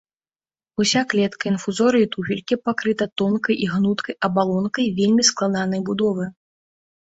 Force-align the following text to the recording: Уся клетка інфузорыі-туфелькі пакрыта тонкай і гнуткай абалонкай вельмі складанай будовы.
Уся 0.83 1.01
клетка 1.11 1.45
інфузорыі-туфелькі 1.51 2.57
пакрыта 2.69 3.07
тонкай 3.23 3.55
і 3.67 3.69
гнуткай 3.75 4.15
абалонкай 4.29 4.85
вельмі 4.97 5.23
складанай 5.31 5.81
будовы. 5.93 6.25